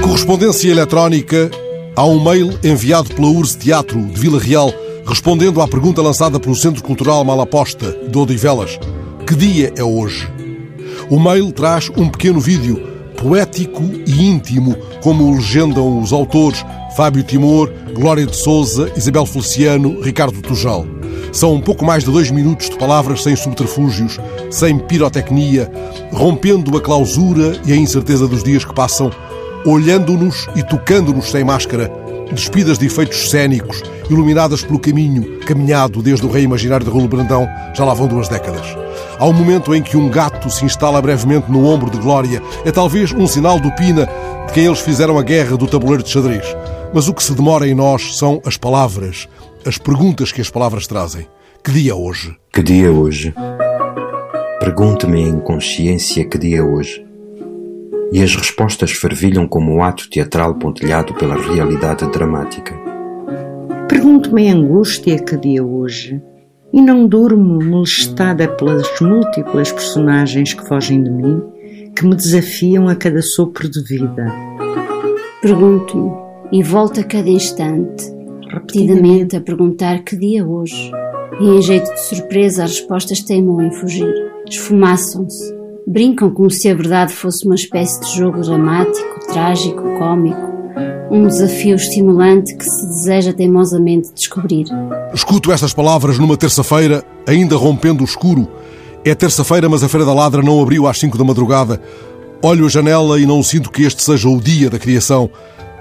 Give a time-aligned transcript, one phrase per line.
[0.00, 1.50] correspondência eletrónica,
[1.94, 4.72] há um mail enviado pela URSS Teatro de Vila Real
[5.06, 8.78] respondendo à pergunta lançada pelo Centro Cultural Malaposta de Odivelas:
[9.26, 10.26] Que dia é hoje?
[11.10, 12.82] O mail traz um pequeno vídeo
[13.20, 16.64] poético e íntimo, como o legendam os autores
[16.96, 20.86] Fábio Timor, Glória de Souza, Isabel Feliciano, Ricardo Tujal.
[21.32, 24.18] São um pouco mais de dois minutos de palavras sem subterfúgios,
[24.50, 25.70] sem pirotecnia,
[26.12, 29.10] rompendo a clausura e a incerteza dos dias que passam,
[29.64, 31.90] olhando-nos e tocando-nos sem máscara,
[32.32, 37.48] despidas de efeitos cênicos, iluminadas pelo caminho caminhado desde o rei imaginário de Rolo Brandão,
[37.74, 38.66] já lá vão duas décadas.
[39.18, 42.42] Há um momento em que um gato se instala brevemente no ombro de Glória.
[42.64, 44.08] É talvez um sinal do Pina
[44.46, 46.44] de quem eles fizeram a guerra do tabuleiro de xadrez.
[46.92, 49.28] Mas o que se demora em nós são as palavras,
[49.64, 51.26] as perguntas que as palavras trazem.
[51.62, 52.36] Que dia é hoje?
[52.52, 53.34] Que dia é hoje?
[54.60, 57.04] Pergunte-me em consciência que dia é hoje.
[58.14, 62.72] E as respostas fervilham como o ato teatral pontilhado pela realidade dramática.
[63.88, 66.22] Pergunto-me em angústia que dia hoje
[66.72, 71.42] e não durmo molestada pelas múltiplas personagens que fogem de mim,
[71.96, 74.32] que me desafiam a cada sopro de vida.
[75.42, 76.12] Pergunto-me
[76.52, 78.04] e volto a cada instante,
[78.48, 80.92] repetidamente a perguntar que dia hoje.
[81.40, 84.14] E em jeito de surpresa as respostas teimam em fugir,
[84.48, 90.54] esfumaçam-se, brincam como se a verdade fosse uma espécie de jogo dramático, trágico, cômico
[91.10, 94.66] um desafio estimulante que se deseja teimosamente descobrir.
[95.12, 98.48] Escuto estas palavras numa terça-feira, ainda rompendo o escuro.
[99.04, 101.80] É terça-feira, mas a Feira da Ladra não abriu às cinco da madrugada.
[102.42, 105.30] Olho a janela e não sinto que este seja o dia da criação.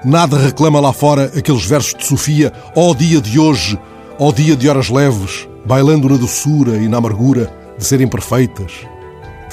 [0.06, 3.80] Nada reclama lá fora aqueles versos de Sofia, ó oh, dia de hoje,
[4.20, 8.72] ó oh, dia de horas leves, bailando na doçura e na amargura de serem perfeitas,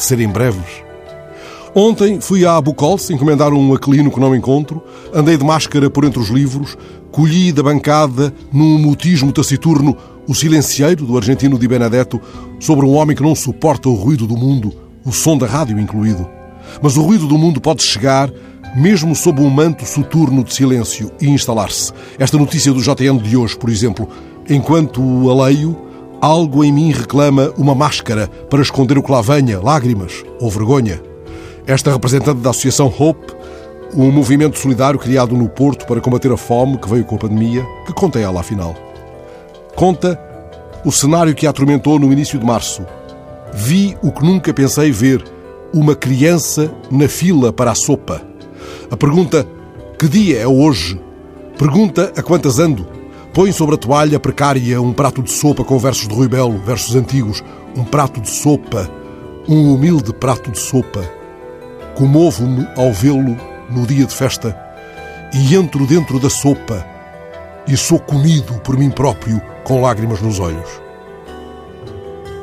[0.01, 0.83] de serem breves.
[1.75, 4.83] Ontem fui à Bucols encomendar um aquilino que não encontro,
[5.15, 6.77] andei de máscara por entre os livros,
[7.13, 9.97] colhi da bancada, num mutismo taciturno,
[10.27, 12.21] o silencieiro do argentino Di Benedetto
[12.59, 14.73] sobre um homem que não suporta o ruído do mundo,
[15.05, 16.27] o som da rádio incluído.
[16.83, 18.33] Mas o ruído do mundo pode chegar
[18.75, 21.93] mesmo sob um manto soturno de silêncio e instalar-se.
[22.19, 24.09] Esta notícia do JN de hoje, por exemplo,
[24.49, 25.77] enquanto a leio,
[26.21, 31.01] algo em mim reclama uma máscara para esconder o que lá venha, lágrimas ou vergonha.
[31.67, 33.33] Esta representante da Associação Hope,
[33.95, 37.67] um movimento solidário criado no Porto para combater a fome que veio com a pandemia,
[37.87, 38.75] que conta ela afinal?
[39.75, 40.21] Conta
[40.85, 42.85] o cenário que a atormentou no início de março.
[43.53, 45.25] Vi o que nunca pensei ver:
[45.73, 48.23] uma criança na fila para a sopa.
[48.91, 49.47] A pergunta:
[49.99, 51.01] que dia é hoje?
[51.59, 53.00] Pergunta a quantas ando?
[53.33, 56.97] Põe sobre a toalha precária um prato de sopa com versos de Rui Belo, versos
[56.97, 57.43] antigos.
[57.77, 58.91] Um prato de sopa,
[59.49, 61.21] um humilde prato de sopa
[62.01, 63.37] Comovo-me ao vê-lo
[63.69, 64.59] no dia de festa
[65.35, 66.87] e entro dentro da sopa
[67.67, 70.81] e sou comido por mim próprio com lágrimas nos olhos.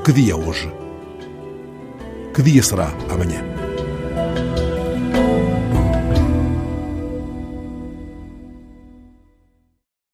[0.06, 0.72] Que dia é hoje?
[2.36, 3.44] Que dia será amanhã?